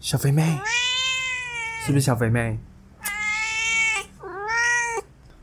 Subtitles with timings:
[0.00, 0.56] 小肥妹，
[1.84, 2.56] 是不是小肥妹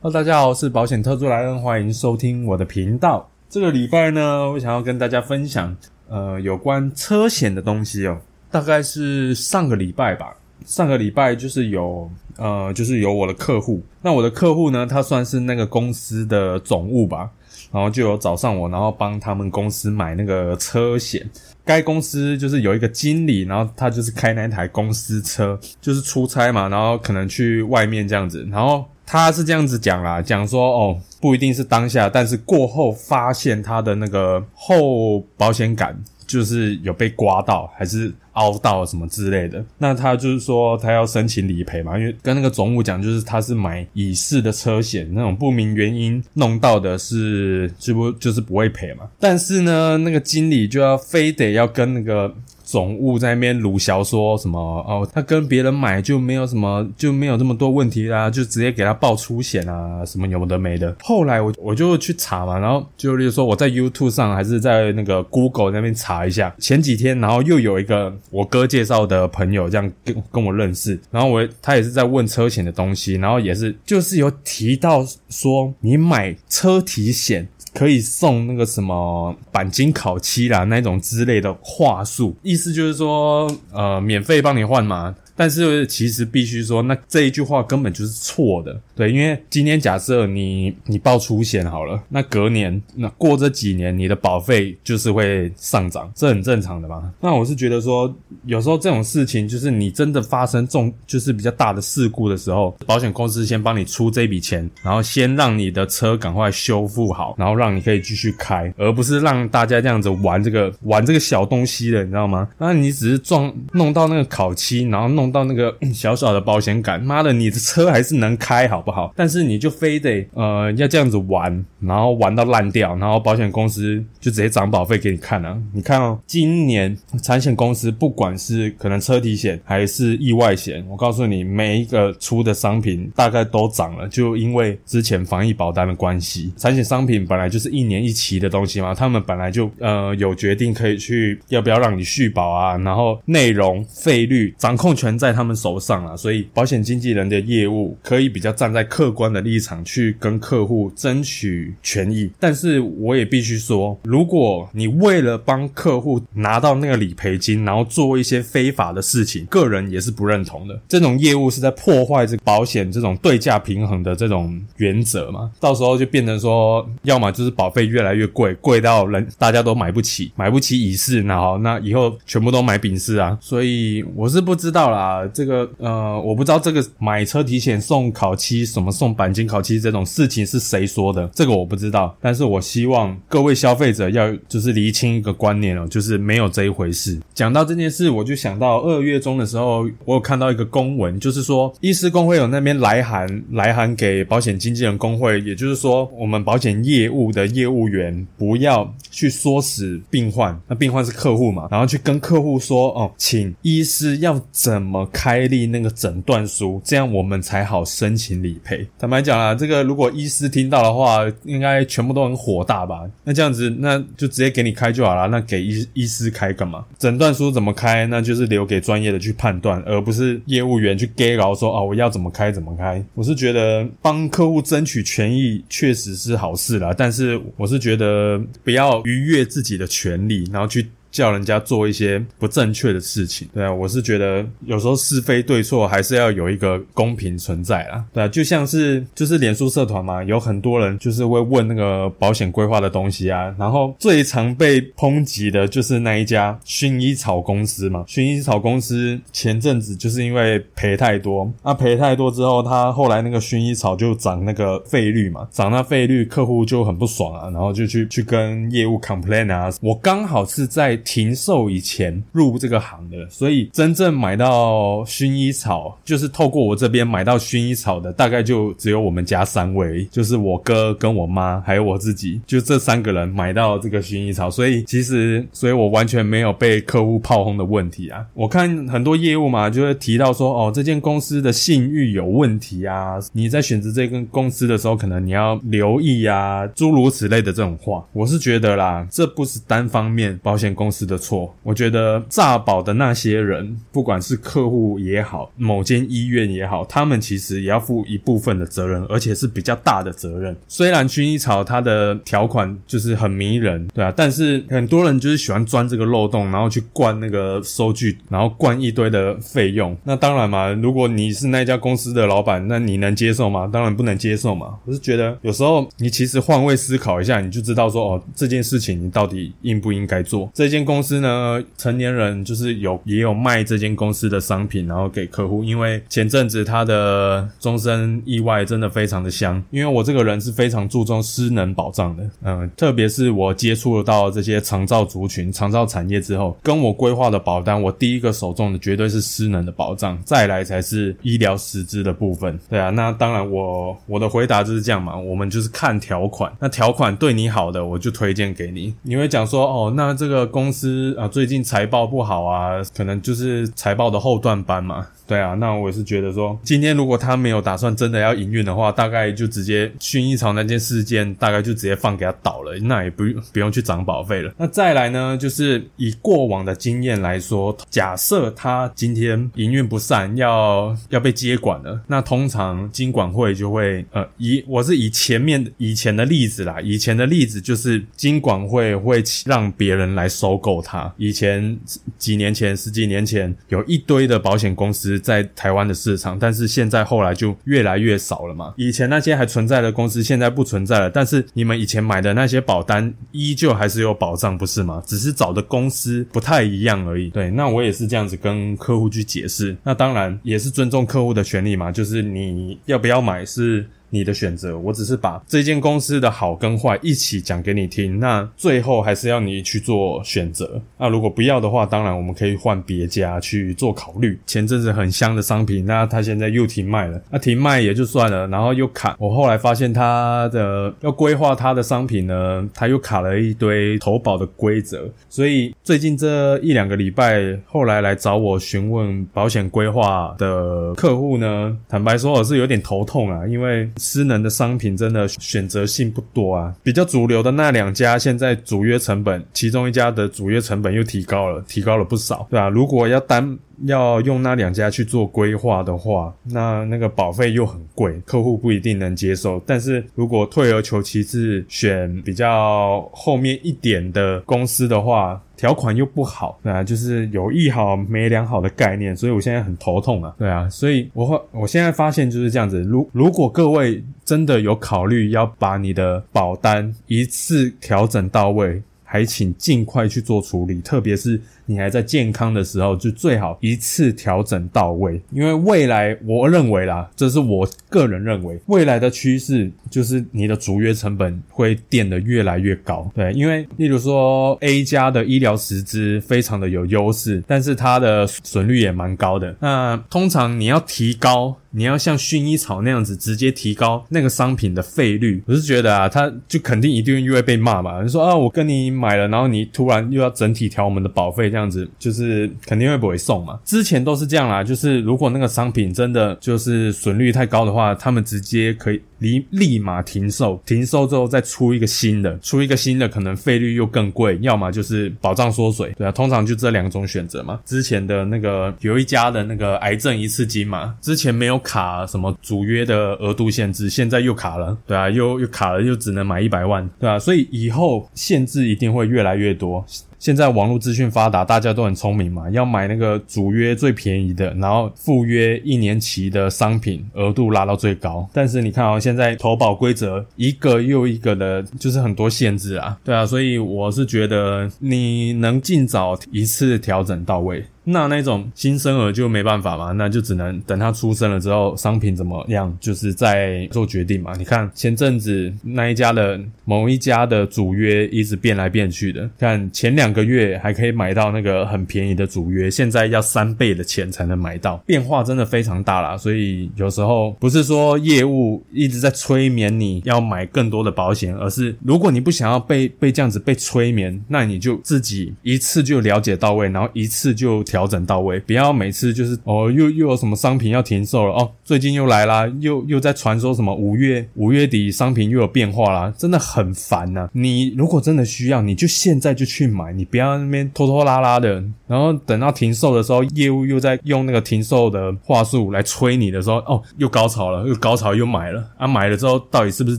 [0.00, 3.28] ？Hello，大家好，我是保险特助莱恩，欢迎收听我的频道。
[3.48, 5.76] 这个礼拜呢，我想要跟大家分享
[6.08, 8.20] 呃有关车险的东西哦。
[8.48, 10.32] 大概是上个礼拜吧，
[10.64, 17.30] 上个礼拜就是有呃就是有我的客户，那我的客户呢，他算是那个公司的总务吧。
[17.72, 21.28] 然后就有找上我，然后帮他们公司买那个车险。
[21.64, 28.46] 该公司就是有一个经理，然后他就是开那台公司车，就是出差嘛，然后可能去外面这样子。
[28.50, 38.12] 然后他是这样子讲啦，讲说哦，不一定是当下，但是过后发现他的那个后保险杆就是有被刮到，还是。
[38.36, 49.08] 凹到什么之类的，那他就是说他要申请理赔嘛，因为跟那个总务讲，就是他是买乙式的车险，那种不明原因弄到的是就不就是不会赔嘛。
[49.18, 52.30] 但是呢，那个经理就要非得要跟那个。
[52.66, 60.94] 总务在那边鲁嚣说什么哦，他跟别人买就没有什么就没有这么多问题啦，就直接给他报出险啊，什么有的没的。
[61.00, 77.46] 后来我我就去查嘛，然后就例如说我在 YouTube 上还是在那个 Google 那边查一下，前几天然后又有一个我哥介绍的朋友这样跟跟我认识，然后我他也是在问车险的东西，然后也是就是有提到说你买车体险。
[77.76, 85.14] 可以送那个什么钣金烤漆啦，那种之类的话术，意思就是说，呃，免费帮你换嘛。
[85.36, 97.12] 但是其实必须说，那这一句话根本就是错的，对，因为今天假设你你报出险好了，那隔年那过这几年你的保费就是会上涨，这很正常的嘛。
[97.20, 98.12] 那我是觉得说，
[98.46, 112.48] 有时候这种事情就是你真的发生重就是比较大的事故的时候，保险公司先帮你出这笔钱，然后先让你的车赶快修复好，然后让你可以继续开，而不是让大家这样子玩这个玩这个小东西的，你知道吗？
[112.56, 115.25] 那你只是撞弄到那个烤漆，然后弄。
[115.30, 119.12] 到那个 小小的保险杆，妈的，你的车还是能开，好不好？
[119.16, 125.56] 但是你就非得呃要这样子玩，然后玩到烂掉，然后保险公司就直接涨保费给你看了。
[125.72, 136.52] 你看哦，今年产险公司不管是可能车体险还是意外险，我告诉你，每一个出的商品大概都涨了，就因为之前防疫保单的关系。
[136.56, 145.15] 产险商品本来就是一年一期的东西嘛，他们本来就呃有决定可以去要不要让你续保啊，然后内容费率掌控权。
[145.18, 152.30] 在他们手上了，所以保险经纪人的业务可以比较站在客观的立场去跟客户争取权益。
[152.38, 160.78] 但是我也必须说，如果你为了帮客户拿到那个理赔金，然后做一些非法的事情，个人也是不认同的。
[160.88, 165.50] 这种业务是在破坏这保险这种对价平衡的这种原则嘛？
[165.60, 173.36] 到时候就变成说，要么就是保费越来越贵，贵到人大家都买不起，买不起乙式，然后那以后全部都买丙式啊。
[173.40, 175.05] 所以我是不知道啦。
[175.06, 182.16] 啊，这个呃，我不知道这个买车提前送烤漆，什么送钣金烤漆这种事情是谁说的，这个我不知道。
[182.20, 187.20] 但是我希望各位消费者要就是厘清一个观念哦，就是没有这一回事。
[187.32, 204.95] 讲到这件事，我就想到二月中的时候，我有看到一个公文，就是说医师工会有那边来函，来函给保险经纪人工会，也就是说我们保险业务的业务员不要去唆使病患，那病患是客户嘛，然后去跟客户说哦，请医师要怎么。
[205.06, 208.86] 开立那个诊断书，这样我们才好申请理赔。
[208.98, 213.02] 坦白讲啊，这个如果医师听到的话，应该全部都很火大吧？
[213.24, 215.28] 那这样子，那就直接给你开就好了。
[215.28, 216.84] 那给医医师开干嘛？
[216.98, 218.06] 诊断书怎么开？
[218.06, 223.04] 那就是留给专业的去判断，而不是业务员去 get 然后说哦，我要怎么开怎么开。
[223.14, 230.86] 我是觉得帮客户争取权益确实是好事啦，但是我是觉得不要逾越自己的权利，然后去。
[231.10, 260.95] 叫人家做一些不正确的事情，对啊，我是觉得有时候是非对错还是要有一个公平存在啦，对啊，就像是就是脸书社团嘛，有很多人就是会问那个保险规划的东西啊，然后最常被抨击的就是那一家薰衣草公司嘛，薰衣草公司前阵子就是因为赔太多，那赔太多之后，他后来那个薰衣草就涨那个费率嘛，涨那费率，客户就很不爽啊，然后就去去跟业务 complain 啊，我刚好是在。
[260.98, 274.50] 停售以前入这个行的，所以真正买到薰衣草，就是透过我这边买到薰衣草的，大概就只有我们家三位，就是我哥跟我妈还有我自己，就这三个人买到这个薰衣草。
[274.50, 278.24] 所以其实，所以我完全没有被客户炮轰的问题啊。
[278.32, 288.04] 我看很多业务嘛，就会提到说，哦，这间公司的信誉有问题啊，你在选择这间公司的时候，可能你要留意啊，诸如此类的这种话。
[288.12, 290.85] 我是觉得啦，这不是单方面保险公。
[290.86, 291.52] 公司的错。
[291.64, 300.56] 我觉得诈保的那些人，不管是客户也好，某间医院也好，他们其实也要负一部分的责任，而且是比较大的责任。
[300.68, 309.96] 虽然薰衣草它的条款就是很迷人，对啊，但是很多人就是喜欢钻这个漏洞，然后去灌那个收据，然后灌一堆的费用。
[310.04, 313.68] 那当然嘛，如果你是那家公司的老板，那你能接受吗？
[313.72, 314.78] 当然不能接受嘛。
[314.84, 320.50] 我是觉得有时候你其实换位思考一下，你就知道说哦，这件事情你到底应不应该做？
[320.54, 325.64] 这件间公司呢，成年人就是有也有卖这间公司的商品，然后给客户。
[325.64, 342.58] 因为前阵子他的终身意外真的非常的香，因为我这个人是非常注重失能保障的，嗯，特别是我接触到这些长照族群、长照产业之后，跟我规划的保单，我第一个手中的绝对是失能的保障，再来才是医疗实质的部分。
[342.68, 348.94] 对啊，那当然我我的回答就是这样嘛，我们就是看条款，那条款对你好的，我就推荐给你。
[349.02, 355.06] 你会讲说哦，那这个公公司啊最近财报不好啊，可能就是财报的后段班嘛。
[355.28, 364.52] 对啊，那我也是觉得说，今天如果他没有打算真的要营运的话，大概就直接薰衣草那件事件，大概就直接放给他倒了，那也不用不用去涨保费了。
[364.56, 381.12] 那再来呢，就是以过往的经验来说，假设他今天营运不善，要要被接管了，那通常金管会就会呃，以我是以前面以前的例子啦，以前的例子就是金管会会让别人来收够它。
[381.16, 381.78] 以前
[382.16, 385.16] 几年前、十几年前，有一堆的保险公司。
[385.26, 388.72] 在台湾的市场，但是现在后来就越来越少了嘛。
[388.76, 391.10] 以前那些还存在的公司，现在不存在了。
[391.10, 395.02] 但是你们以前买的那些保单，依旧还是有保障，不是吗？
[395.06, 397.30] 只是找的公司不太一样而已。
[397.30, 399.76] 对，那我也是这样子跟客户去解释。
[399.82, 403.86] 那当然也是尊重客户的权利嘛，就是你要不要买是。
[404.10, 408.20] 你的选择，我只是把这间公司的好跟坏一起讲给你听。
[408.20, 410.80] 那最后还是要你去做选择。
[410.98, 414.38] 那如果不要的话，当然我们可以换别家去做考虑。
[414.46, 417.20] 前阵子很香的商品，那他现在又停卖了。
[417.30, 419.16] 那停卖也就算了，然后又卡。
[419.18, 425.08] 我后来发现他的要规划他的商品呢，他又卡了一堆投保的规则。
[425.28, 433.90] 所以最近这一两个礼拜，后来来找我询问保险规划的客户呢，坦白说我是有点头痛啊，因为。
[433.96, 442.68] 失能的商品真的选择性不多啊，比较主流的那两家，现在主约成本，其中一家的主约成本又提高了，提高了不少，对吧？
[442.68, 449.62] 如果要单要用那两家去做规划的话，那那个保费又很贵，客户不一定能接受。
[449.66, 471.40] 但是如果退而求其次，选比较后面一点的公司的话，条款又不好，对啊，就是有一好没两好的概念，所以我现在很头痛啊，对啊，所以我我现在发现就是这样子，如如果各位真的有考虑要把你的保单一次调整到位，还请尽快去做处理，特别是。
[471.68, 483.10] 你还在健康的时候，就最好一次调整到位，因为未来我认为啦，这是我个人认为，未来的趋势就是你的逐约成本会垫得越来越高。
[483.16, 489.56] 对，因为例如说 A 加的医疗实质非常的有优势，但是它的损率也蛮高的。
[489.58, 498.02] 那通常你要提高，你要像薰衣草那样子直接提高那个商品的费率，我是觉得啊，他就肯定一定又会被骂嘛。
[498.02, 501.46] 你说啊，我跟你买了，然后你突然又要整体调我们的保费。
[501.50, 503.58] 这样子就是肯定会不会送嘛？
[503.64, 517.60] 之前都是这样啦，就是如果那个商品真的就是损率太高的话，他们直接可以立立马停售，停售之后再出一个新的，出一个新的可能费率又更贵，要么就是保障缩水，对啊，通常就这两种选择嘛。
[517.64, 529.84] 之前的那个有一家的那个癌症一次金嘛，之前没有卡什么主约的额度限制，现在又卡了，对啊，又又卡了，又只能买一百万，对啊，所以以后限制一定会越来越多。
[530.18, 538.26] 现在网络资讯发达，大家都很聪明嘛，要买那个主约最便宜的，然后附约一年期的商品额度拉到最高。
[538.32, 547.64] 但是你看啊，现在投保规则一个又一个的，就是很多限制啊，对啊，所以我是觉得你能尽早一次调整到位。
[547.88, 554.32] 那那种新生儿就没办法嘛，那就只能等他出生了之后，商品怎么样，就是在做决定嘛。
[554.36, 566.16] 你看前阵子那一家的某一家的主约一直变来变去的，看前两个月还可以买到那个很便宜的主约，现在要三倍的钱才能买到，变化真的非常大啦。
[566.16, 577.62] 所以有时候不是说业务一直在催眠你要买更多的保险，而是如果你不想要被被这样子被催眠，那你就自己一次就了解到位，然后一次就。
[577.76, 587.28] 调整到位，不要每次就是哦又又有什么商品要停售了哦，最近又来啦，又又在传说什么五月五月底商品又有变化啦，真的很烦呐。
[587.32, 599.98] 你如果真的需要，你就现在就去买，你不要那边拖拖拉拉的，然后等到停售的时候，业务又在用那个停售的话术来催你的时候，哦又高潮了，又高潮又买了啊，买了之后到底是不是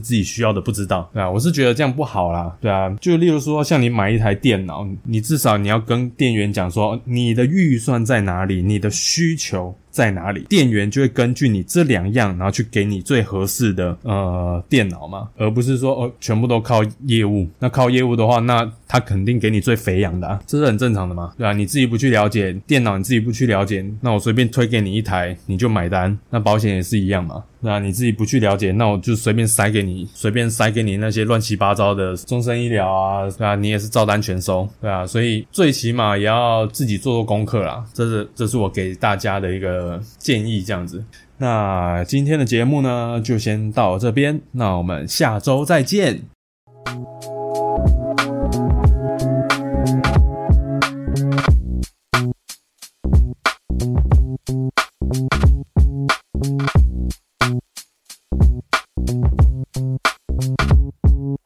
[0.00, 9.76] 自己需要的不知道，对啊，我是觉得这样不好啦，对啊，就例如说像你买一台电脑，你至少你要跟店员讲说你的预预算在哪里，你的需求。
[9.90, 10.42] 在哪里？
[10.48, 17.48] 店员就会根据你这两样，然后去给你最合适的呃电脑嘛，而不是说哦全部都靠业务。
[17.58, 21.52] 那靠业务的话，那他肯定给你最肥羊的，啊，这是很正常的嘛，对吧？
[21.52, 26.16] 你自己不去了解电脑，你自己不去了解，那我随便推给你一台，你就买单。
[26.30, 33.54] 那保险也是一样嘛，那你自己不去了解，那我就随便塞给你，随便塞给你那些乱七八糟的终身医疗啊，对啊？
[33.54, 35.06] 你也是照单全收，对啊？
[35.06, 37.84] 所以最起码也要自己做做功课啦。
[37.92, 40.00] 这是这是我给大家的一个。
[40.18, 41.02] 建议这样子，
[41.38, 46.37] 那今天的节目呢，就先到这边，那我们下周再见。